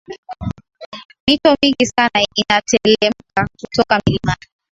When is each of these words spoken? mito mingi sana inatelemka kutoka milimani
mito 1.27 1.53
mingi 1.61 1.85
sana 1.85 2.21
inatelemka 2.35 3.47
kutoka 3.59 4.01
milimani 4.07 4.45